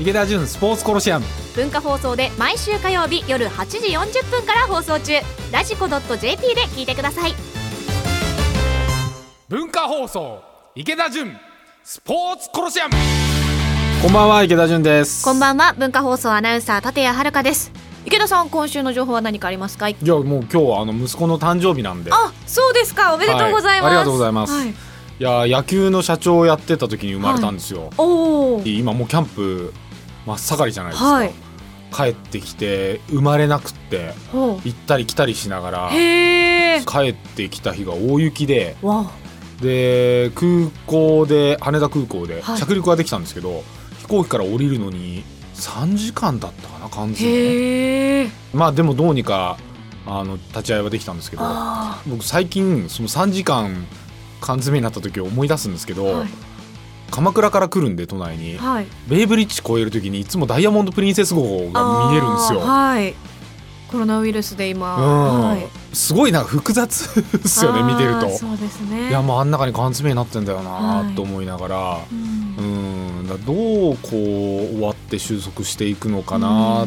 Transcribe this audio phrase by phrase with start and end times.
[0.00, 1.26] 池田純スポーツコロシアム。
[1.54, 5.12] 文化放送で毎週火曜日夜8時40分から放送中。
[5.52, 7.34] ラジコ .jp で聞いてください。
[9.48, 10.42] 文化放送
[10.74, 11.36] 池田純
[11.84, 12.94] スポーツコロシアム。
[14.02, 15.22] こんばんは池田純です。
[15.24, 15.74] こんばんは。
[15.74, 17.70] 文化放送アナウンサー立谷遥です。
[18.06, 19.90] 池田さん今週の情報は何かありますか？
[19.90, 22.10] いいやもう今日はあの息子の誕生日なんで。
[22.12, 23.14] あそうですか。
[23.14, 23.90] おめでとうございます、はい。
[23.90, 24.52] ありがとうございます。
[24.54, 24.70] はい。
[24.70, 24.74] い
[25.24, 29.72] や野球の社長をやってた時に生まれたんですよ、おお今もうキャンプ
[30.26, 31.32] 真っ盛りじゃないですか、はい。
[31.92, 39.10] 帰ってきて生まれなくってほ行ったり来たりしながら帰ってきた日が大雪でわ
[39.60, 42.58] で空港で羽田空港ではい。
[42.58, 43.62] 着陸ができたんですけど、
[44.00, 45.22] 飛行機から降りるのに
[45.54, 48.30] 3時間だったかな完全に。
[48.52, 49.56] まあでもどうにか
[50.06, 53.86] あの立ち会いはできたんですけどあ僕最近その3時間
[54.40, 56.28] 缶詰になった時を思い出すんですけど、ーはい
[57.12, 58.56] 鎌倉から来るんで都内に。
[58.56, 58.86] はい。
[59.06, 62.60] ベイブリッジ越える時にいつもダイヤモンド・プリンセス号が見えるんですよ。
[62.60, 63.14] はい。
[63.90, 65.40] コロナウイルスで今、うん。
[65.42, 65.66] はい。
[65.92, 68.30] すごいなんか複雑ですよね見てると。
[68.30, 69.10] そうですね。
[69.10, 71.14] いやもうあん中に缶詰になってんだよはない。
[71.14, 72.42] と思いながら、うん。
[73.20, 73.52] うん、だど
[73.92, 76.86] うこう終わって収束していくのかな、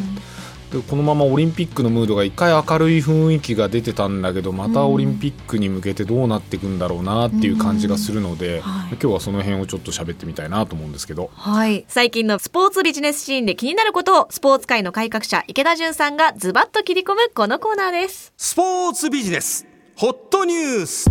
[0.72, 11.30] でこのままオリンピックのムードが一回明るい雰囲気が出てたんだけどまたオリンピックに向けてどうなっていくんだろうなっていう感じがするので、はい今日はその辺をちょっと喋ってみたいなと思うんですけど。
[11.34, 11.86] はい。
[11.88, 18.34] 最近のスポーツビジネスシーンで気になることをスポーツ界の改革者池田純さんがズバッと切り込むこのコーナーです。
[18.38, 21.10] スポーツビジネスホットニュース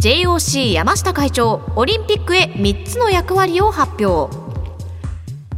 [0.00, 4.47] JOC 山下会長、オリンピックへ3つの役割を発表。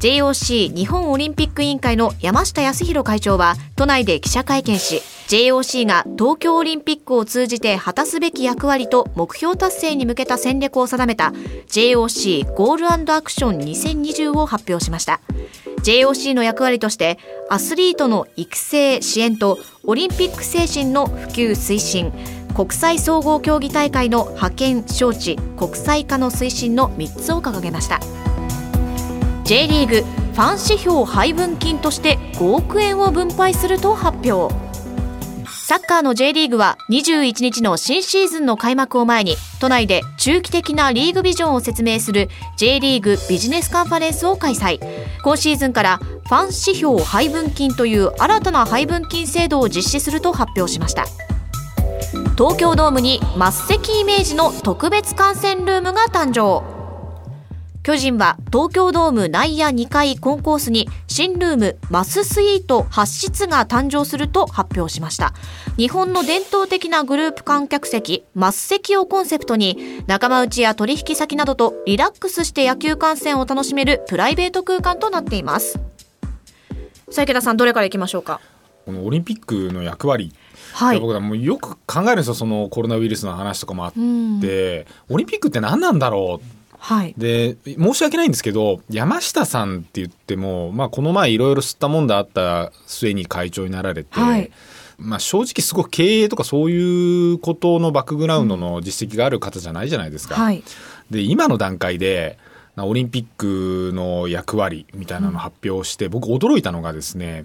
[0.00, 11.34] JOC 日本オリンピック委員会の山下康弘会長は都内で記者会見し JOC が東京オリンピックを通じて果たすべき役割と目標達成に向けた戦略を定めた
[11.68, 15.20] JOC ゴールアクション2020を発表しました。
[15.82, 17.18] JOC の役割として
[17.50, 22.10] アスリートの育成支援とオリンピック精神の普及推進
[22.56, 28.00] 国際総合競技大会の派遣招致国際化の推進の3つを掲げました。
[29.50, 34.54] J リーグファン指標配分金として5億円を分配すると発表。
[35.66, 42.28] サッカーの J リーグは21日の新シーズンの開幕を前に都内で中期的なリーグビジョンを説明する
[42.58, 44.78] J リーグビジネスカンファレンスを開催。
[45.24, 51.06] 今シーズンからファン指標配分金という新たな配分金制度を実施すると発表しました。
[52.38, 56.79] 東京ドームに末席イメージの特別観戦ルームが誕生。
[57.82, 65.32] 巨人は東京ドーム内野2階コンコースに新ルームマススイート8室が誕生すると発表しました。
[65.78, 75.80] 日本の伝統的なグループ観客席マス席をコンセプトに仲間内や取引先などとリラックスして野球観戦を楽しめるプライベート空間となっています。
[77.10, 78.42] さあ池田さんどれからいきましょうか？
[78.84, 80.34] このオリンピックの役割。
[80.74, 81.00] はい。
[81.00, 84.44] 僕はもうよく考えるんですよそのコロナウイルスの話とかもあって、うん。
[85.14, 87.14] オリンピックって何なんだろうはい。
[87.16, 94.50] で申し訳ないんですけど山下さんって言っても、まあ、この前いろいろ吸ったもんだあった末に会長になられて、はい。
[94.98, 100.34] まあ、正直すごく経営とかそういうことのバックグラウンドの実績がある方じゃないじゃないですか。
[100.34, 100.62] はい。
[101.10, 102.38] で今の段階で
[102.76, 107.44] なオリンピックの役割みたいなのを発表して、僕驚いたのがですね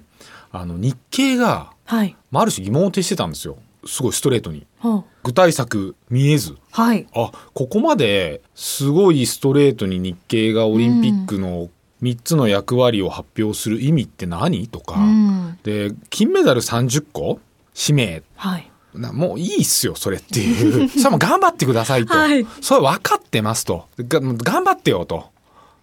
[0.52, 2.16] あの日経が、はい。
[2.32, 4.66] まあ、ある種疑問を呈してたんですよすごいストレートに。
[4.80, 6.56] ほう具体策見えず。
[6.72, 7.08] はい。
[7.14, 11.70] あここまですごいストレートに日経がオリンピックの
[12.04, 15.60] 3つの役割を発表する意味って何とか、うん。
[15.64, 17.40] で金メダル30個？
[17.76, 18.24] 指名。
[18.36, 18.72] はい。
[18.94, 20.90] なもういいっすよそれっていう。
[20.90, 22.46] それはもう頑張ってくださいと、はい。
[22.62, 23.88] それ分かってますと。
[23.98, 25.26] が頑張ってよと。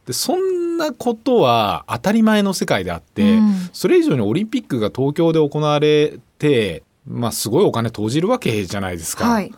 [0.07, 3.71] でそんなことは当たり前の世界であって、うん。
[3.73, 9.29] それ以上にオリンピックが東京で行われてまあすごいお金投じるわけじゃないですか。
[9.29, 9.53] はい。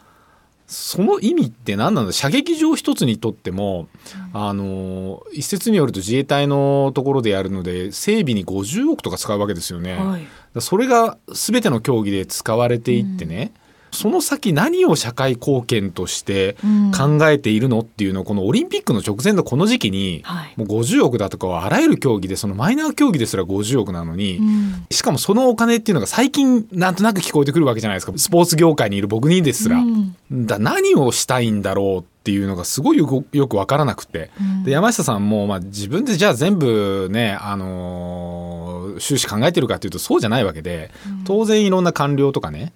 [0.67, 2.13] その意味って何なんだ？
[2.13, 3.87] 射撃場一つにとっても、
[4.33, 9.95] あの一説によると自衛隊のところでやるので整備に50億とか使うわけですよね。
[9.95, 10.61] はい。
[10.61, 13.53] それが全ての競技で使われていってね、
[13.95, 16.93] その先何を社会貢献としてうん。
[16.93, 20.53] 考えているのっていうのをこのオリンピックの直前のこの時期に、はい。
[20.57, 24.87] もう50億だとかはあらゆる競技でそのマイナー競技ですら50億なのに、うん。
[24.91, 28.13] しかもそのお金っていうのが最近なんとなく聞こえてくるわけじゃないですか。
[28.17, 29.79] スポーツ業界にいる僕にですら。
[29.79, 30.17] うん。
[30.47, 34.31] だ何をしたいんだろうっていうのがすごいよくよく分からなくて、
[34.65, 38.65] で山下さんも、まあ、自分でじゃあ全部ね、あのー
[38.99, 40.91] 収支考えてるかっていうとそうじゃないわけで、
[41.25, 42.73] 当然いろんな官僚とかね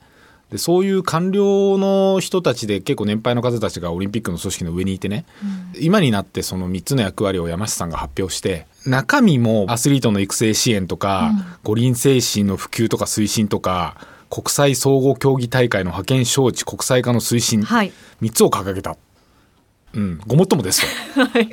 [0.50, 5.26] でそういう官僚の人たちで結構年配の方たちがオリンピックの組織の上にいてね、
[5.78, 11.32] 今になってその3つの役割を山下さんが発表して中身もアスリートの育成支援とか、
[11.64, 13.96] 五輪精神の普及とか推進とか
[14.30, 17.92] 国際総合競技大会の派遣招致国際化の推進、はい。
[18.22, 18.96] 3つを掲げた。
[19.94, 20.88] うん、ごもっともですと、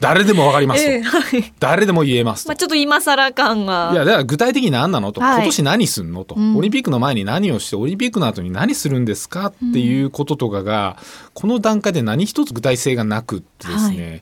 [0.02, 1.54] 誰でもわかりますと、ええはい。
[1.58, 2.50] 誰でも言えますと。
[2.50, 3.92] まあちょっと今更感が。
[3.94, 5.36] いやだから具体的に何なのと、はい。
[5.38, 6.58] 今年何すんのと、ん。
[6.58, 9.48] オリンピックの前に何をしてオリンピックの後に何するんですか？
[9.48, 10.98] っていうこととかが、
[11.34, 14.22] この段階で何一つ具体性がなくってですね、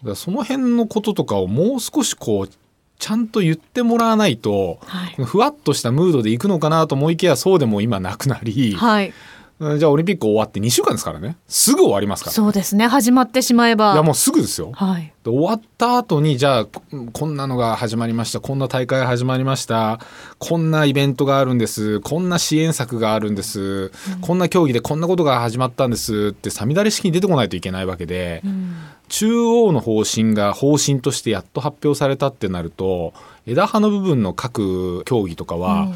[0.00, 2.50] だからその辺のこととかをもう少しこう
[2.98, 5.24] ちゃんと言ってもらわないと、はい。
[5.24, 9.08] ふわっとしたムードでいくのかなと思いきやそうでも今なくなり、はい。
[9.08, 9.14] うん
[9.60, 11.36] じゃあオリンピック終わって2週間ですからね。
[11.46, 12.34] すぐ終わりますから。
[12.34, 12.88] そうですね。
[12.88, 13.92] 始まってしまえば。
[13.92, 14.72] いやもうすぐですよ。
[14.72, 15.12] はい。
[15.22, 18.40] で終わった後にじゃあここんなのが始まりました。
[18.40, 20.00] こんな大会が始まりました。
[20.40, 22.00] こんなイベントがあるんです。
[22.00, 23.92] こんな支援策があるんです、
[24.22, 26.32] こんな競技でこんなことが始まったんです。
[26.32, 28.42] ってさみだれ式に出てこないといけないわけで、
[29.08, 33.14] 中央の方針が方針としてやっと発表されたってなると
[33.46, 35.92] 枝葉の部分の各競技とかは、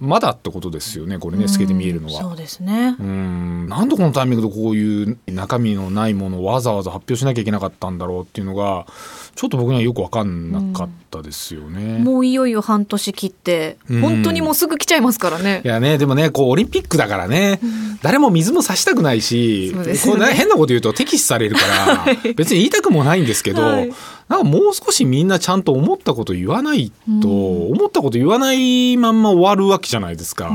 [0.00, 2.20] まだってことですよねこれね透けて見えるのは。
[2.22, 2.96] そうですね。
[2.98, 3.68] うん。
[3.68, 8.86] なんでこのタイミングでこういう中身のないものをわざわざ発表しなきゃいけなかったんだろうっていうのが
[9.34, 11.98] ちょっと僕にはよく分かんなかったですよね。
[11.98, 14.00] もういよいよ半年切ってうん。
[14.00, 15.60] 本当にもうすぐ来ちゃいますからね。
[15.64, 17.60] いやね、でもね、こう、オリンピックだからね、
[18.02, 19.94] 誰も水も差したくないし、ね。
[20.04, 23.92] こ変なこと言うと敵視されるから、別に言いたくもないんですけど、はい。
[24.28, 30.52] なんかもう少しみんなちゃんと思ったこと言わないと、思ったこと言わないまんま終わるわけじゃないですか。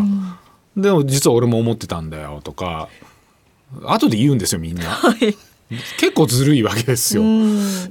[0.77, 2.87] でも実は俺も思ってたんだよとか、
[3.83, 4.85] 後で言うんですよみんな。
[4.85, 5.35] はい
[5.97, 7.23] 結構ずるいわけですよ。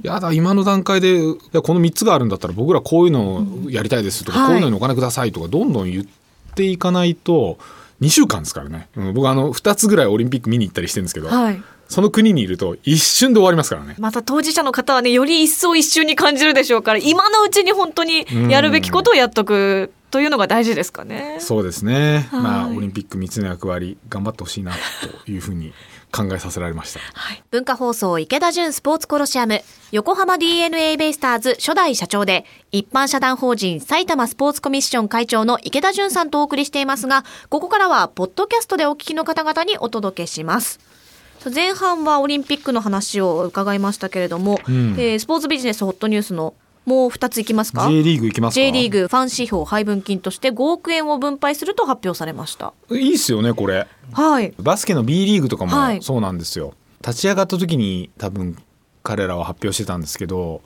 [0.03, 4.47] やだ今の段階でいやこの3つがあるんだったら僕らこういうのをやりたいですとか、はい。
[4.47, 6.05] こういうのにお金くださいとかどんどん言っ
[6.55, 7.57] ていかないと
[8.01, 11.61] 2週間ですからね、うん僕あの2つぐらいオリンピック見に行ったりしてるんですけど、はい。
[11.87, 13.95] その国にいると一瞬で終わりますからね。
[13.97, 21.37] また当事者の方はねより一層一瞬に感じるでしょうから今のうちに本当にやるべきことをやっとくというのが大事ですかね。
[21.39, 22.41] そうですね、はい。
[22.41, 24.73] まあオリンピック3つの役割頑張ってほしいな
[25.25, 25.73] というふうに
[26.11, 26.99] 考えさせられました。
[27.51, 29.61] 文化放送池田純スポーツコロシアム
[29.91, 40.79] 横浜 DNA ベイスターズ初代社長で一般社団法人埼玉スポーツコミッション会長の池田純さんとお送りしていますがここからはポッドキャストでお聞きの方々にお届けします。
[41.53, 46.53] 前半はオリンピックの話を伺いましたけれども、うんえースポーツビジネスホットニュースの
[46.85, 52.73] もう2ついきますか？J リーグ行きますか？J リーグファン指標配分金として5億円を分配すると発表されました。
[52.91, 53.87] いいっすよねこれ。
[54.13, 54.53] はい。
[54.57, 56.73] バスケの B リーグとかはいもそうなんですよ、
[57.05, 58.57] 立ち上がった時に多分
[59.03, 60.61] 彼らは発表してたんですけど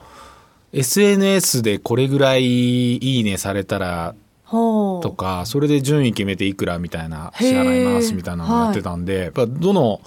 [0.72, 4.14] SNS でこれぐらいいいねされたら
[4.50, 10.00] とかそれで順位決めていくらみたいな支払いますみたいなのをやってたんで、やっぱどの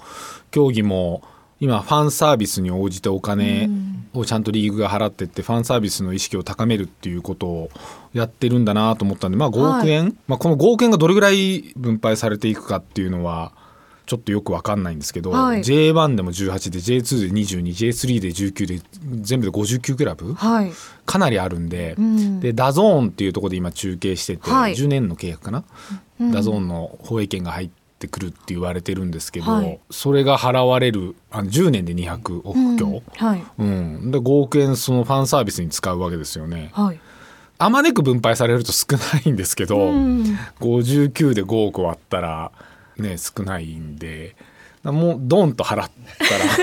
[0.50, 1.22] 競技も
[1.60, 3.68] 今ファンサービスに応じてお金
[4.14, 7.70] をちゃんとリーグが払ってってファンサービスの意識を高めるっていうことを
[8.12, 13.52] やってるんだなと思ったんでまあ5億円、まあ、この5億円がどれぐらい分配されていくかっていうのは
[14.08, 15.60] ちょっとよくわかんないんですけど、はい。
[15.60, 18.80] J1 でも18で J2 で 22J3 で19で
[19.20, 20.32] 全部で59クラブ？
[20.32, 20.72] はい。
[21.04, 22.40] かなりあるんで、ん。
[22.40, 24.72] でダゾーンっていうところで今中継してて、はい。
[24.72, 25.62] 10年の契約かな、
[26.32, 33.44] ダゾーンの放映権が入ってくるって言われてるんですけど、はいそれが払われるあの10年で200億強、はい。
[33.58, 36.70] うんで5億円そのファンサービスに使うわけですよね。
[36.72, 37.00] はい。
[37.58, 40.22] あまねく分配されると少ないんですけど、うん
[40.60, 42.52] 59で5億割ったら
[42.96, 44.36] ね少ないんで
[44.84, 45.90] もうドンと払っ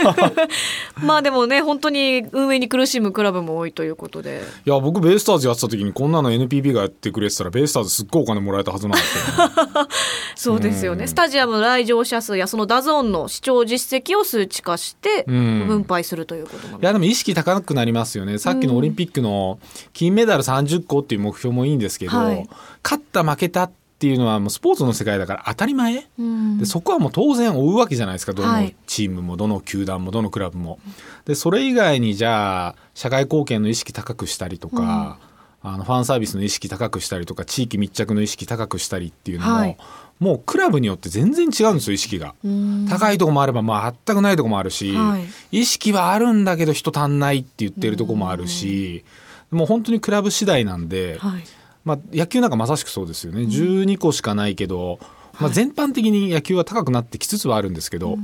[0.04, 0.32] たら
[1.04, 4.42] まあでもね、本当に運営に苦しむクラブも多いということで。
[4.66, 9.90] いや僕ベイスターズやってた時にこんなの NPB がやってくれてたらベイスターズすっごいお金もらえたはずなんですよ、ね。
[10.36, 11.08] そうですよね。
[11.08, 19.60] スタジアムの来場者数やそのダゾーンの視聴実績を数値化してん分配するということなのいやでも意識高くなりますよねさっきのオリンピックの
[19.94, 22.48] 金メダル30個っていう目標もいいんですけど、はい
[22.86, 26.58] 勝った負けたっていうのはもうスポーツの世界だから当たり前、うん。
[26.58, 28.34] でそこはもう当然追うわけじゃないですか。
[28.34, 28.76] どのはい。
[28.88, 30.80] チームもどの球団もどのクラブも。
[31.26, 35.20] でそれ以外にじゃあ社会貢献の意識高くしたりとか、
[35.62, 39.78] あのファンサービスの意識高くしたりとか地域密着の意識高くしたりっていうのも、はい。
[40.20, 42.36] もうクラブによって全然違うんですよ意識が。
[42.44, 42.88] うん。
[42.90, 45.20] 高いとこもあれば、まあ、全くないとこもあるし、は
[45.52, 45.60] い。
[45.60, 49.04] 意識はあるんだけど人足んないって言ってるとこもあるし、
[49.52, 51.44] もう本当にクラブ次第なんで、はい。
[51.86, 55.00] まあ、野球なんかまさしくそうですよね、12個しかないけど、
[55.40, 58.18] まあ、全般的に野球は高くなってきつつはあるんですけど、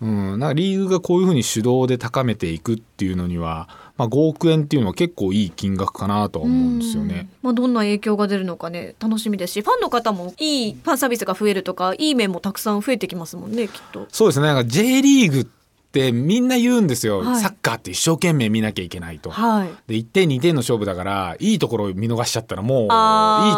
[0.00, 0.38] うん。
[0.38, 3.68] なんかリーグがこういうふうに手動で高めていくっていうのには
[4.00, 7.28] まあ、5億円っていうのは結構いい金額かなとは思うんですよね。
[7.42, 14.06] まあ、どんな影響が出るのかね楽しみですしファンの方もいいファンサービスが増えるとかいい面もたくさん増えてきますもんねきっと。
[14.10, 14.46] そうですね。
[14.46, 15.50] なんか J リーグ
[15.90, 17.40] ってみんな言うんですよ、はい。
[17.40, 19.30] サッカーって一生懸命見なきゃいけないと。
[19.30, 19.68] はい。
[19.88, 22.88] で1点2点の勝負だからいいところを見逃しちゃったらもういい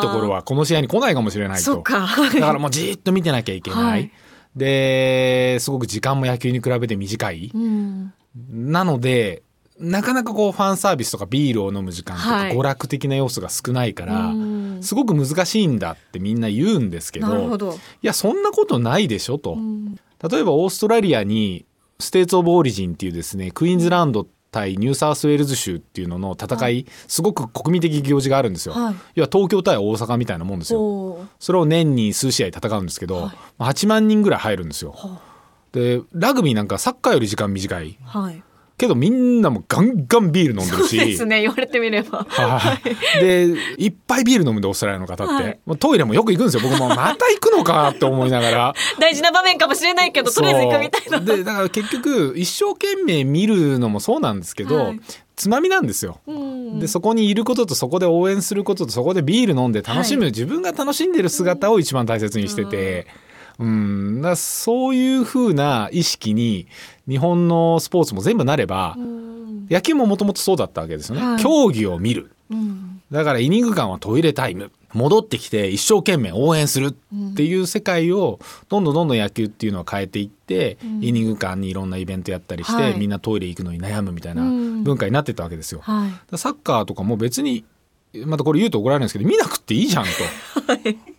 [0.01, 1.83] ところはこの試合に来ないかもしれないと。
[1.83, 2.09] か。
[2.33, 4.11] だからもうじーっと見てなきゃいけない、はい。
[4.57, 8.15] ですごく時間も野球に比べて短い、うん。
[8.51, 9.43] なので
[9.79, 12.57] なかなかこうファンサービスとかビールを飲む時間とかはい。
[12.57, 14.83] 娯楽的な要素が少ないから、うん。
[14.83, 17.77] すごく難しいんだってみんな言うんですけど。
[18.03, 19.53] いやそんなことないでしょと。
[19.53, 19.97] うん。
[20.31, 21.67] 例えばオーストラリアに
[21.99, 28.75] States of Origin っていうですねクイーンズランド対ニューサウスウェールズ州っていうのの戦い、すごく国民的行事があるんですよ。
[28.75, 31.27] はい要は東京対大阪みたいなもんですよ。
[31.41, 34.93] それを年に数試合戦うんですけど、はいまあ8万人ぐらい入るんですよ。
[34.93, 35.21] は
[35.73, 38.43] でラグビーなんかサッカーより時間短いはい。
[38.77, 40.97] けどみんなもガンガンビール飲んでるし。
[40.97, 42.27] ですね言われてみれば。
[42.29, 43.21] はい。
[43.21, 43.47] で、
[43.79, 45.33] いっぱいビール飲むんで、オーストラリアの方って。
[45.33, 46.63] はいもうトイレもよく行くんですよ。
[46.63, 48.75] 僕もまた行くのかって思いながら。
[48.99, 51.19] 大事な場面かもしれないけどとりあえず行くみたいな。
[51.19, 55.01] そうで、だから結局、一生懸命見るのもそうなんですけど、はい
[55.35, 56.21] つまみなんですよ。
[56.27, 63.05] うんで、そこにいることと、そこで応援することと、そこでビール飲んで楽しむ、はい自分が楽しんでる姿を一番大切にしてて、うん、
[64.17, 66.67] だからそういう風な意識に、
[67.09, 69.23] 日本のスポーツも全部なれば、うん
[69.71, 71.25] 野球ももともとそうだったわけですよね。
[71.25, 72.33] はい競技を見る。
[72.51, 74.71] うんだからイニング間はトイレタイム。
[74.95, 78.39] 戻ってきて一生懸命応援するっていう世界を
[78.69, 85.81] どんどんどんどん野球っていうのは変えていって、うんイニング間にいろんなイベントやったりして、はいみんなトイレ行くのに悩むみたいなうん文化になってったわけですよ。
[85.83, 86.11] はい。
[86.31, 87.65] らサッカーとかも別に
[88.27, 90.11] またこれ言うと怒られるんですけど見なくていいじゃんと。
[90.75, 91.12] う ん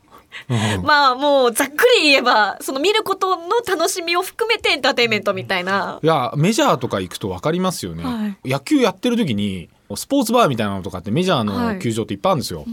[0.83, 5.99] まあもうざっくり言えばその見ることの楽しみを含めてエンターテインメントみたいな。
[6.01, 11.75] いやメジャーとか行くと分かりますよね、は野球やってる時にスポーツバーみたいなのとかってメジャーはい。
[11.75, 12.65] の球場っていっぱいあるんですよ、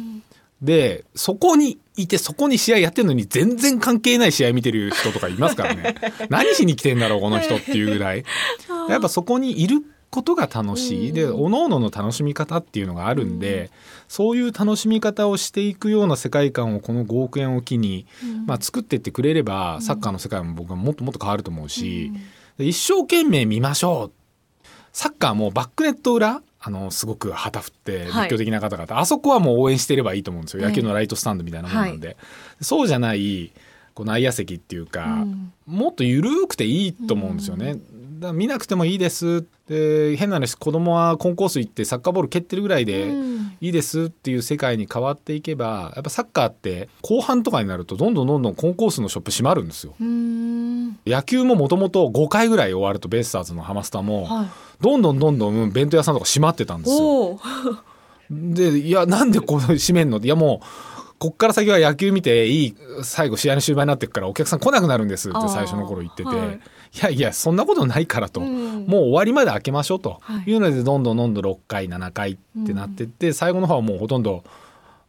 [0.62, 5.94] でそこにいてそこに試合やってるのに全然関係ない試合見てる人とかいますからね。
[6.28, 8.24] 何しに来てんだろうこの人っていうぐらい。
[8.88, 13.70] やっぱそこにいることが楽しい、で各々の楽しみ方っていうのがあるんで、
[14.08, 18.06] そういう楽しみ方をしていくような世界観をこの5億円を機に、
[18.46, 22.12] まあ、作っていってくれれば、サッカーの世界も僕はもっともっと変わると思うし、
[22.58, 24.12] で一生懸命見ましょう。
[24.92, 28.22] サッカーもバックネット裏あのすごく旗振ってはい。
[28.24, 30.62] 熱狂的な方々、あそこはもう応援してればいいと思うんですよ。
[30.62, 32.16] ええ野球のライトスタンドみたいなものなんで、
[32.60, 33.52] そうじゃない
[33.94, 35.52] こう内野席っていうか、うん。
[35.66, 37.74] もっと緩くていいと思うんですよね。
[37.74, 37.84] だか
[38.20, 49.94] ら見なくてもいいですで変な話子供はコンコース行ってサッカーボール蹴ってるぐらいでうんいいですっていう世界に変わっていけばやっぱサッカーって後半とかになるとどんどんどんどんコンコースのショップ閉まるんですよ。
[50.00, 54.46] うん野球ももともと5回ぐらい終わるとベイスターズのハマスタもはい。
[54.80, 57.38] どんどんどんどん弁当屋さんとか閉まってたんですよ。
[58.30, 60.16] でいやなんでこの閉めんの？
[60.16, 60.66] っていやもう
[61.20, 66.48] こっから先は野球見ていい最後試合の終盤になってくからお客さん来なくなるんですって最初の頃言ってて、はい。
[66.48, 66.60] い、
[67.02, 68.86] やいやそんなことないからと、うん。
[68.86, 70.16] もう終わりまで開けましょうと。
[70.22, 70.50] はい。
[70.50, 74.44] いうのでどんどんどんどん6回7回ってなってって、最後の方はもうほとんど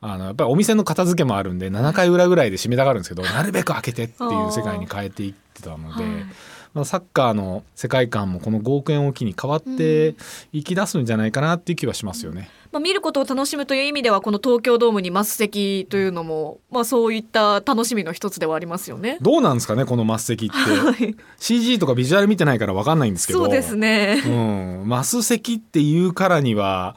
[0.01, 6.03] あのやっぱりお店の片付けもあるんで7回裏ぐらいで締めたがるんですけどなるべく開けてっていう世界に変えていってたので。
[6.03, 6.25] はい。
[6.73, 10.15] まあ、サッカーの世界観もこの5億円を機に変わって
[10.53, 12.49] いき出すんじゃないかなっていう気はしますよね。
[12.71, 19.17] まあ、見ることを楽しむという意味ではこの東京ドームにマス席というのも、まあ、そういった楽しみの一つではありますよね。
[19.21, 24.21] どうなんですかねこのマス席ってはい CG とかビジュアル見てないから分かんないんですけどそうですね。
[24.25, 26.95] うん、マス席っていうからには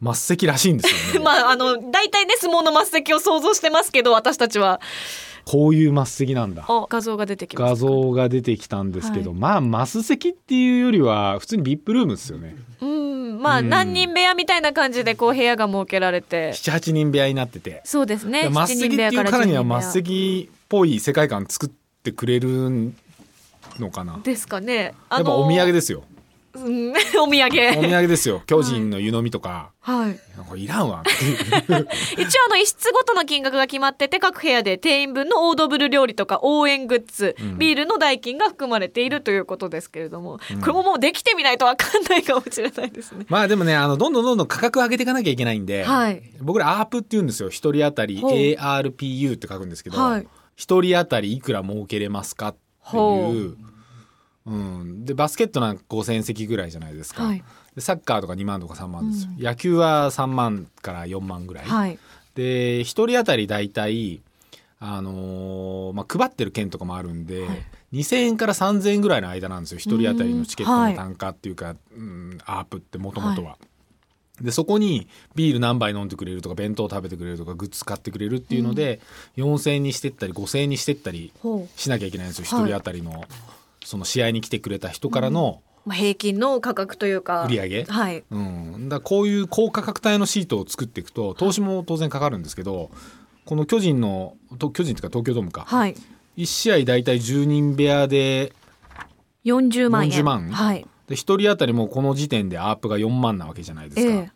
[0.00, 4.80] マス席らしいんですよね まあ、あの、大体ね、相撲のマス席を想像してますけど、私たちは。
[5.44, 7.76] こういうマス席なんだあ、画像が出てきま画。
[7.76, 16.50] 像が出てきたんですけど、はまあマス席っていうよりは普通に VIP ルームですよねうん、まあ、うん何人部屋みたいな感じで、こう、部屋が設けられて。
[16.52, 18.48] 78人部屋になっててそうですね。
[18.48, 21.70] マス席っていうからにはマス席っぽい世界観作っ
[22.02, 22.92] てくれる
[23.78, 24.74] のかなですかね。
[24.76, 26.09] やあっぱお土産ですようん
[26.54, 27.88] お土 お土産。
[27.88, 28.42] 産ですよ。
[28.46, 30.18] 巨人の湯飲みとか、はい。
[30.48, 31.02] これいらんわ。
[31.06, 31.76] 一応
[32.46, 37.58] あの一室ごとの金額が決まってて各部屋で定員分のオードブル料理とか応援グッズ、うん。
[37.58, 43.26] ビールの代金が含まれているということですけれども、これももうできてみないとわかんないかもしれないですね。
[43.28, 46.22] まあでもねあのどんどんどんどん価格上げていかなきゃいけないんで、はい。
[46.40, 47.48] 僕らアープって言うんですよ。
[47.48, 50.26] 一人当たり ARPU って書くんですけどはい。
[50.56, 53.56] 一、人当たりいくら儲けれますかってほいう、
[54.50, 57.44] うん、でバスケットなんか5,000席ぐらいじゃないですか、はい。
[57.74, 61.98] でサッカーとか2万とか3万ですよ、野球は3万から4万ぐらい、はい。
[62.34, 64.22] で一人当たり大体
[64.82, 67.66] あのーまあ、配ってる券とかもあるんで、はい。
[67.92, 69.78] 2,000円から3,000円ぐらいの間なんですよ。
[69.78, 70.92] 一人当たりのチケットはい。
[70.92, 73.58] の単価っていうか、うん、アープってもともとは。
[74.40, 79.00] でそこにビール何杯飲んでくれるとか弁当食べてくれるとかグッズ買ってくれるっていうので、
[79.36, 81.30] 4,000円にしてったり5,000円にしてったり
[81.76, 82.44] しなきゃいけないんですよ。
[82.46, 83.22] 一、はい人当たりの
[83.90, 87.44] その試合に来てくれた人からの、まあ、平均の価格というか。
[87.46, 87.84] 売り上げ。
[87.84, 88.22] はい。
[88.30, 92.92] うん、だこういう高価格帯のシートを作っていくと投資も当然かかるんですけど
[93.44, 95.96] この巨人のと巨人っていうか東京ドームか、はい。
[96.36, 98.52] 1試合大体10人部屋で
[99.44, 100.10] 40万円。
[100.12, 100.50] 40万？
[100.52, 100.86] はい。
[101.08, 104.30] で1人当たりもうこの時点でアープが4万なわけじゃないですか、ええ。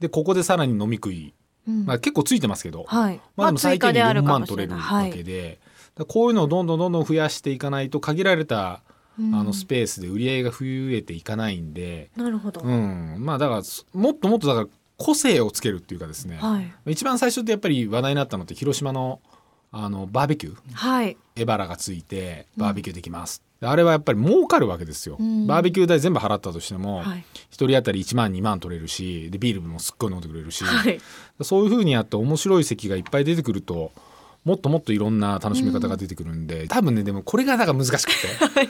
[0.00, 1.34] でここでさらに飲み食い、
[1.68, 1.84] うん。
[1.84, 3.20] まあ、結構ついてますけど、はい。
[3.36, 4.80] まあでも最低限4万取れるわ
[5.12, 5.58] けで、
[6.08, 8.83] こういうのをどんどんどんどん増やしていかないと限られたうん
[9.18, 10.56] あのスペースで売り上げが増
[10.94, 14.66] えていかないんで、なるほど、うん、まあだからもっともっとだから
[14.96, 16.92] 個性をつけるっていうかですね、はい。
[16.92, 19.20] 一番最初ってやっぱり話題になったのって広島の
[19.70, 20.72] あのバーベキュー。
[20.72, 21.16] はい。
[21.34, 25.46] エバラがついてバーベキューできます、あれはやっぱり儲かるわけですよ、うん。
[25.46, 27.24] バーベキュー代全部払ったとしても、はい。
[27.50, 31.00] 一人当たり1万2万取れるしでビールもすっごい飲んでくれるし、はい。
[31.42, 33.90] そういうふうにやって面白い席がいっぱい出てくると
[34.44, 38.12] もっともっといろんな楽しみ方が出てくるんで、多分ねでもこれがだから難しく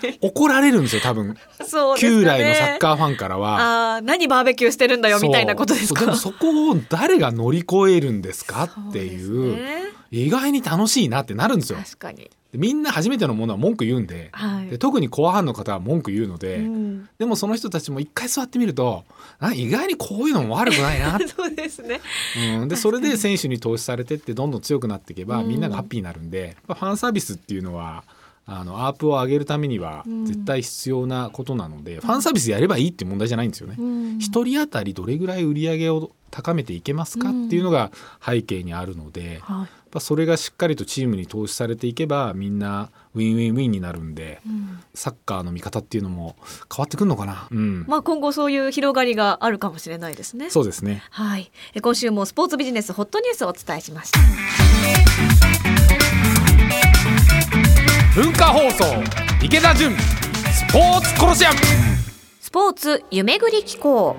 [0.01, 0.19] て。
[0.23, 1.37] 怒られるんですよ多分。
[1.67, 2.01] そうね。
[2.01, 3.97] 旧来のサッカーファンからは。
[3.97, 6.01] あー何バーベキューしてるんだよみたいなことですか？
[6.03, 9.57] でもそこを誰が乗り越えるんですかっていう。
[9.57, 9.85] ね。
[10.13, 11.79] 意外に楽しいなってなるんですよ。
[11.85, 12.19] 確かに。
[12.19, 14.69] でみんな初めてのものは文句言うんで,、はい。
[14.69, 17.09] で特にコアファンの方は文句言うので、うん。
[17.19, 19.05] でもその人たちも一回座ってみると
[19.39, 22.01] あ意外にこういうのも悪くないな、 そうですね。
[22.61, 25.49] うん、でそれで選手に投資されてってどんどん強くなっていけば、うん。
[25.49, 28.05] みんながハッピーになるんでファンサービスっていうのは
[28.47, 30.27] あの ARPU を上げるためにはうん。
[30.27, 33.77] 絶対必要なことなので、ファンサービスやればいいって問題じゃないんですよね。
[33.79, 34.19] うん。
[34.19, 37.93] 一人当たりどれぐらい売り上げを高めていけますかっていうのが
[38.25, 44.81] 背景にあるので、やっはいぱそれがしっかりとチームに投資されていけばみんなウィンウィンウィンになるんで、うん。
[44.93, 46.37] サッカーの見方っていうのも
[46.75, 47.49] 変わってくるのかな？
[47.51, 50.51] うん、まあ今後そういう広がりがあるかもしれないですね。
[50.51, 51.03] そうですね。
[51.11, 51.51] はい。
[51.75, 54.19] え今週もスポーツビジネスホットニュースをお伝えしました
[58.15, 58.85] 文化放送
[59.43, 61.59] 池田純スポーツコロシアム。
[62.41, 64.17] スポーツ夢ぐり機構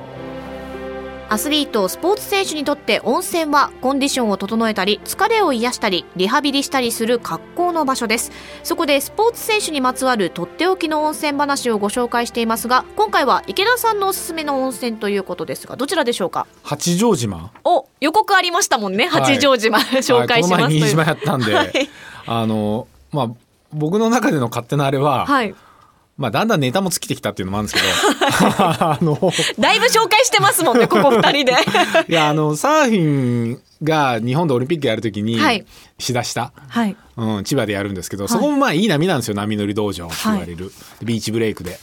[1.27, 8.31] アスリートスポーツ選手にとって温泉はコンディションを整えたり疲れを癒したりリハビリしたりする格好の場所です。
[8.64, 16.46] そこでスポーツ選手にまつわるとっておきの温泉話をご紹介していますが今回は池田さんのおすすめの温泉ということですがどちらでしょうか？
[16.64, 17.51] 八丈島。
[17.64, 20.77] お予告ありましたもんねはい八丈島、紹介しますとい。
[20.79, 21.90] うはいこの前新島やったんで、 はい。
[22.27, 23.27] あのまあ
[23.74, 25.55] 僕の中での勝手なあれは、はい
[26.18, 27.88] まあだんだんネタも尽きてきたっていうのもあるんですけど。
[28.64, 29.20] あの
[29.60, 31.54] だいぶ紹介してますもんねここ二人で。
[32.08, 35.66] いやあのサーフィンが日本でオリンピックやるときにはい。
[36.00, 36.96] しだした、はい。
[37.18, 38.28] うん、千葉でやるんですけど、い。
[38.28, 40.72] そこもまあいい波なんですよ波乗り道場って言われる、
[41.04, 41.80] ビーチブレイクで。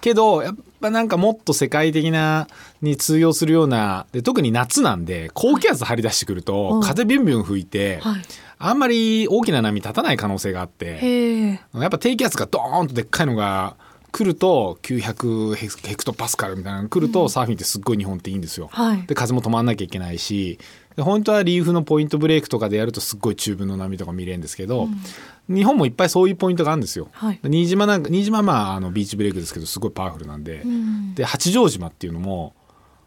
[0.00, 2.48] けどやっぱなんかもっと世界的な
[2.80, 6.80] に通用するようなで特に夏なんで高気圧張り出してくると、うん。
[6.82, 8.22] 風ビュンビュン吹いて、はい
[8.62, 11.58] あんまり大きな波立たない可能性があって。
[11.74, 13.74] やっぱ低気圧がドーンとでっかいのが
[14.12, 18.68] 来ると900ヘクトパスカルみたいなのが来ると、サーフィンってすっごい日本っていいんですよ。
[18.70, 19.02] はい。
[19.06, 20.58] で風も止まんなきゃいけないし
[20.94, 24.88] で本当はリーフのポイントブレイクとかでやるとすっごい中分の波とか見れるんですけど、
[25.48, 27.08] 日本もいっぱいそういうポイントがあるんですよ。
[27.12, 27.40] はい。
[27.44, 31.14] 新島なんか新島はまああのビーチブレイクですけどすごいパワフルなんで、ん。
[31.14, 32.54] で八丈島っていうのも、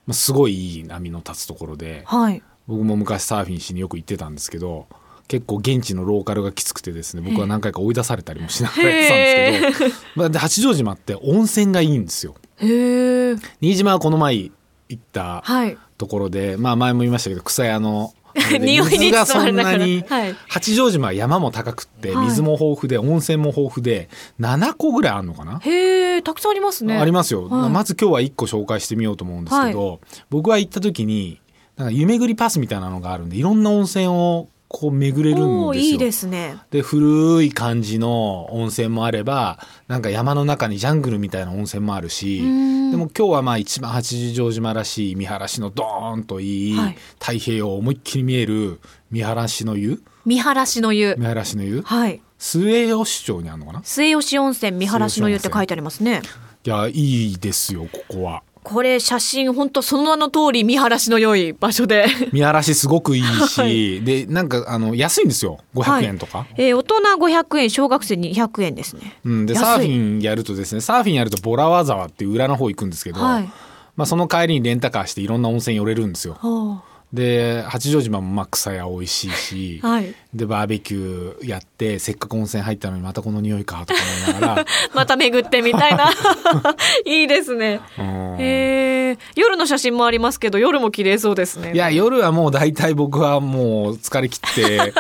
[0.08, 2.42] まあ、すごいいい波の立つところではい。
[2.66, 4.88] 僕僕も昔サーフィンしによく行ってたんですけど
[5.28, 12.36] 結構現地のローカルがきつくてですね僕は何回か追い出されたりもしながらやってたんですけど、まあ、で八丈島って温泉がいいんですよ。
[12.60, 14.52] 新島はこの前行
[14.96, 15.78] ったはい。
[15.98, 20.04] ところで、まあ前も言いましたけど草屋の 水がそんなに
[20.48, 22.26] 八丈島は山も高くってはい。
[22.28, 24.10] 水も豊富で温泉も豊富で
[24.40, 26.98] 7個ぐらいあるのかな、へえたくさんありますね。
[26.98, 27.70] ありますよ、はい。
[27.70, 31.40] まず今日は1個紹介してみようと思うんですけど、僕が行った時に
[31.78, 36.58] なんか湯巡りパスみたいなのがあるんでいろんな温泉をこう巡れるんですいいですね。
[36.72, 42.90] で古い感じの温泉もあればなんか山の中にジャングルみたいな温泉もあるしん。
[42.90, 46.98] でも今日はまあ一番八丈島らしい見晴らしのドーンといい、はい。
[47.20, 48.80] 太平洋を思いっきり見える
[49.12, 50.02] 見晴らしの湯？
[50.26, 51.16] 見晴らしの湯。
[51.20, 51.82] 見晴らしの湯？
[51.84, 52.20] はい。
[52.40, 53.82] 末吉町にあるのかな？
[53.84, 56.24] 末吉温泉見晴らしの湯って書いてありますね。
[56.66, 58.42] いやいいですよここは。
[58.64, 62.06] これ写真本当その名の通り見晴らしの良い場所で。
[62.32, 63.28] 見晴らしすごくいいし、
[63.60, 64.02] はい。
[64.02, 65.60] でなんかあの安いんですよ。
[65.76, 66.46] 500円とか。
[66.56, 69.18] えー大人500円小学生200円ですね。
[69.26, 73.50] うん、でサーフィンやるとですねサーフィンやるとボラワ沢っていう裏の方行くんですけど、はい。
[73.96, 76.38] まあ、その帰りにレンタカーしていろんな温泉寄れるんですよ。
[76.42, 76.82] は
[77.14, 80.16] で八丈島もまあ草屋美味しいし、 はい。
[80.34, 84.66] でバーベキューやってせっかく温泉入ったのにまたこの匂いかとか思いながら。
[84.96, 86.10] また巡ってみたいな。
[87.06, 87.82] いいですね。
[88.00, 88.38] うん。
[88.40, 91.74] へえ夜の写真もありますけど夜も綺麗そうですね。
[91.76, 94.94] いや夜はもう大体僕はもう疲れ切って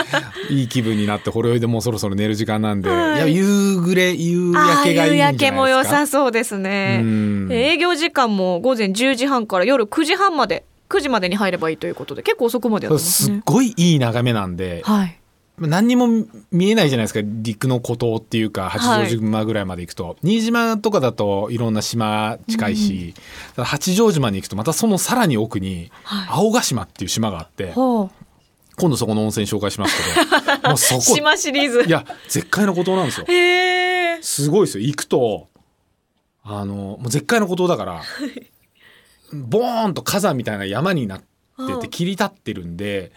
[0.51, 3.15] いい気分になってほろ酔いでもうそろそろ寝る時間なんで、はい。
[3.15, 5.39] い、や夕暮れ夕焼けがいいんじゃないですか。
[5.39, 7.03] 夕焼けも良さそうですね。
[7.49, 13.35] 営業時間も午前10時半から夜9時半まで9時までに入ればいいということで結構遅くまでやってますね。
[13.37, 15.19] すっごいいい眺めなんではい。
[15.59, 16.07] 何にも
[16.51, 23.13] 見えないじゃないですか陸の孤島っていうか八丈島ぐらいまで行くと、新島とかだといろんな島近いし、
[23.55, 26.27] ただ八丈島に行くとまたそのさらに奥にはい。
[26.29, 28.09] 青ヶ島っていう島があって、ほ
[28.77, 31.83] 今度そこの温泉紹介しますけど もうそうこ島シリーズ。
[31.83, 33.27] いや絶海の孤島なんですよ。
[34.21, 34.85] すごいですよ。
[34.85, 35.47] 行くと
[36.43, 38.01] あのもう絶海の孤島だから
[39.33, 41.25] ボーンと火山みたいな山になって
[41.57, 41.79] うん。
[41.79, 43.11] て切り立ってるんで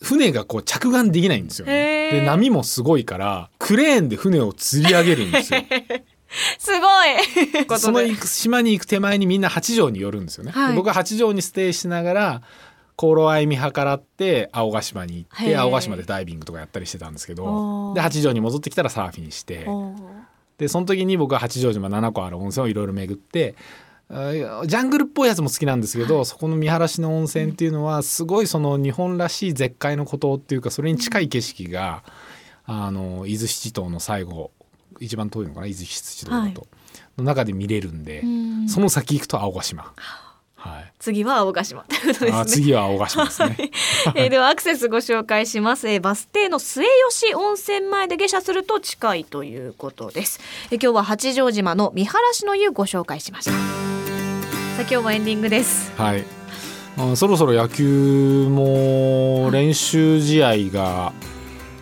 [0.00, 2.10] 船がこう着岸できないんですよね。
[2.12, 5.60] で波もすごいからクレーンで船を吊り上げるんですよ。
[6.58, 6.86] すご
[7.74, 7.78] い。
[7.80, 10.70] その行く島に行く手前にみんな八丈に寄るんですよね、はい。
[10.70, 12.42] で僕は八丈にステイしながら
[12.94, 17.94] 頃合い見計らって青ヶ島に行って青ヶ島でダイビングとかやったりしてたんですけおどー。
[17.94, 19.64] で八丈に戻ってきたらサーフィンして。
[19.64, 19.96] ほ
[20.58, 32.02] でその時に僕は八丈島7個ある温泉をいろいろ巡ってあジャングルっぽいやつも好きなんですけど、そこの見晴らしの温泉っていうのはすごいその日本らしい絶海の孤島っていうかそれに近い景色が、
[32.64, 34.50] あの伊豆七島の最後
[35.00, 35.66] 一番遠いのかな？
[35.66, 36.66] 伊豆七島だと、
[37.18, 38.68] の中で見れるんで、うん。
[38.68, 39.92] その先行くと青ヶ島。
[40.56, 40.92] はい。
[40.98, 41.84] 次は青ヶ島。
[41.84, 43.70] ということですねあ 次は青ヶ島ですね。
[44.14, 50.40] えーではアクセスご紹介します、えーバス停の末吉温泉前で下車すると近いということです、
[50.70, 53.97] えー今日は八丈島の見晴らしの湯ご紹介しました
[54.78, 55.90] さあ今日もエンディングです。
[55.96, 56.24] はい。
[56.96, 61.12] あそろそろ野球も練習試合が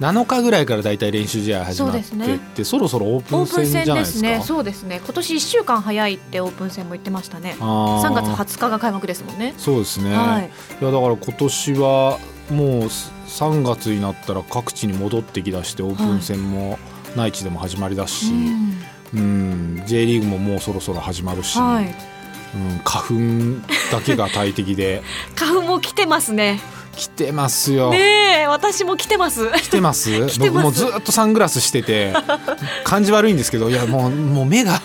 [0.00, 2.36] 7日ぐらいからだいたい練習試合始まってそうですね。
[2.36, 4.28] ってそろそろオープン戦じゃないですすか。
[4.30, 4.42] ね。
[4.42, 5.02] そうですね。
[5.04, 7.58] 今年1週間早いってオープン戦も言ってましたね。
[7.60, 8.08] あー。
[8.08, 9.52] 3月20日が開幕ですもんね。
[9.58, 10.16] そうですね。
[10.16, 10.50] はい。
[10.80, 12.18] い、やだから今年は
[12.50, 16.78] もう3月になったら各地に戻ってきだしてオープン戦も
[17.14, 19.20] 内地でも始まりだし、うん。
[19.20, 19.82] うん。
[19.84, 22.15] J リーグももうそろそろ始まるし、はい
[22.54, 25.02] うん、花粉だけが大敵で。
[25.36, 26.60] 花粉も来てますね。
[26.96, 27.90] 来てますよ。
[27.90, 27.98] ね
[28.44, 29.50] え私も来てます。
[29.52, 30.10] 来てます？
[30.40, 32.14] 僕もずっとサングラスしてて
[32.84, 34.80] 感じ悪いんですけどいやもうもう目が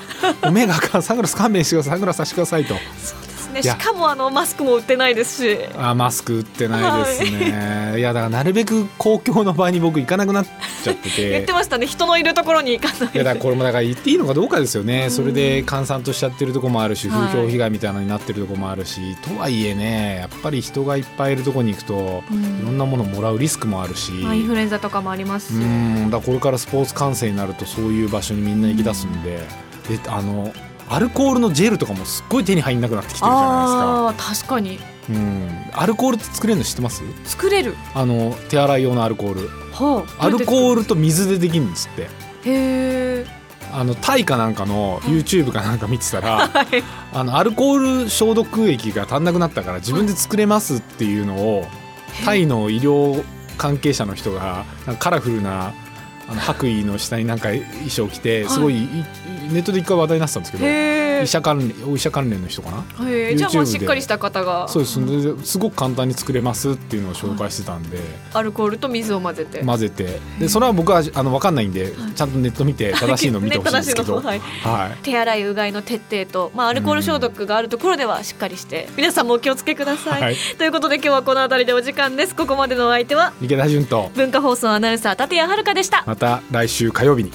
[0.52, 2.76] 目がサングラス勘弁してくださいサングラスさせてくださいと
[3.54, 3.74] ですね。
[3.74, 5.58] しかもあのマスクも売ってないですし。
[5.78, 10.46] あマスク売ってないですね、い、やだからなるべく公共の場に僕行かなくなっ
[10.84, 11.30] ちゃってて。
[11.32, 11.88] 言ってましたね。
[11.88, 13.14] 人のいるところに行かない。
[13.14, 17.28] いやだからこれもだから言っていいのかどうかですよね、それで閑散としちゃってるとこもあるしはい。
[17.28, 22.62] 風評被害みたいなのになってるとこもあるし、とはいえねやっぱり人がいっぱいいるとこに行くと、うん。
[22.62, 26.10] いろんなものもらうリスクもあるし、まあインフルエンザとかもありますし、うん。
[26.10, 29.38] だこれからスポーツ観戦になるとそういう場所にみんな行き出すんで,、
[29.90, 30.54] であの
[30.92, 34.72] アルコールのジェルとかもすっごい手に入んなくなってきてるじゃないああ確かに。
[34.72, 37.02] ですか、うん、アルコールって作れるの知ってます？
[37.24, 37.76] 作れる。
[37.94, 39.48] あの手洗い用のアルコール。
[39.72, 42.02] はアルコールルと水でできるんですって。
[42.04, 42.08] へ
[42.46, 43.26] え。
[43.74, 46.68] あのタイかなんかの YouTube かなんか見てたら はい。
[47.14, 51.66] あのアルコール消毒液が足んなくなったから自分で作れますっていうのを
[52.26, 53.24] タイの医療
[53.58, 54.66] 関係者の人が
[55.00, 55.74] カラフルな
[56.28, 58.54] あの白衣の下になんか衣装着てはい。
[58.54, 58.88] すごいい
[59.52, 60.66] ネットで一回話題になってたんですけど
[61.22, 63.10] 医者関連お医者関連の人かな？
[63.10, 64.68] へえじゃあもうしっかりした方が。
[64.68, 65.38] そうです。
[65.38, 68.00] ですごく簡単に作れますっていうのを紹介してたんで。
[68.34, 69.64] アルコールと水を混ぜて。
[69.64, 70.20] 混ぜて。
[70.40, 74.16] でそれは僕はあの分かんないんでちゃんとネット見て 正しいの見てほしいんですけど。
[74.16, 74.40] はい。
[74.40, 74.98] はい。
[75.04, 80.36] 手洗いうがいの徹底と、まあ、アルコール消毒があるところではしっかりして、皆さんもお気をつけください、はい。
[80.58, 82.36] ということで今日はこの辺りでお時間です。
[82.36, 84.12] ここまでのお相手は池田純と。
[84.16, 86.04] 文化放送アナウンサー立谷遥でした。
[86.06, 87.32] また来週火曜日に